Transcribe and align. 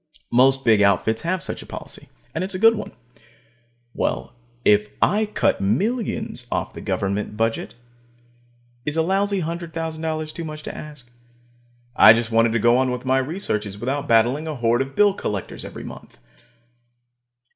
Most 0.31 0.65
big 0.65 0.81
outfits 0.81 1.21
have 1.21 1.43
such 1.43 1.61
a 1.61 1.67
policy, 1.67 2.09
and 2.33 2.43
it's 2.43 2.55
a 2.55 2.57
good 2.57 2.73
one. 2.73 2.91
Well, 3.93 4.33
if 4.65 4.89
I 4.99 5.27
cut 5.27 5.61
millions 5.61 6.47
off 6.51 6.73
the 6.73 6.81
government 6.81 7.37
budget, 7.37 7.75
is 8.83 8.97
a 8.97 9.03
lousy 9.03 9.43
$100,000 9.43 10.33
too 10.33 10.43
much 10.43 10.63
to 10.63 10.75
ask? 10.75 11.07
I 11.95 12.13
just 12.13 12.31
wanted 12.31 12.53
to 12.53 12.57
go 12.57 12.77
on 12.77 12.89
with 12.89 13.05
my 13.05 13.19
researches 13.19 13.77
without 13.77 14.07
battling 14.07 14.47
a 14.47 14.55
horde 14.55 14.81
of 14.81 14.95
bill 14.95 15.13
collectors 15.13 15.63
every 15.63 15.83
month. 15.83 16.17